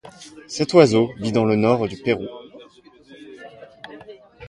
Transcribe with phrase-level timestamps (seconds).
[0.47, 2.25] Cet oiseau vit dans le nord du Pérou.